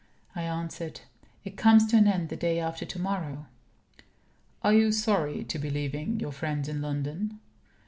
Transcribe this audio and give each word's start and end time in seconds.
I 0.35 0.41
answered: 0.41 1.01
"It 1.45 1.57
comes 1.57 1.85
to 1.85 1.95
an 1.95 2.07
end 2.07 2.29
the 2.29 2.35
day 2.35 2.59
after 2.59 2.85
to 2.87 2.97
morrow." 2.99 3.45
"Are 4.63 4.73
you 4.73 4.91
sorry 4.91 5.43
to 5.43 5.59
be 5.59 5.69
leaving 5.69 6.19
your 6.19 6.31
friends 6.31 6.67
in 6.67 6.81
London?" 6.81 7.39